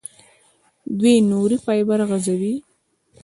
دوی 0.99 1.15
نوري 1.29 1.57
فایبر 1.65 1.99
غځوي. 2.09 2.53